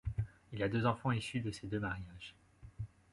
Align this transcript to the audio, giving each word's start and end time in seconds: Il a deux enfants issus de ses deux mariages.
Il 0.51 0.63
a 0.63 0.67
deux 0.67 0.87
enfants 0.87 1.11
issus 1.11 1.41
de 1.41 1.51
ses 1.51 1.67
deux 1.67 1.79
mariages. 1.79 2.33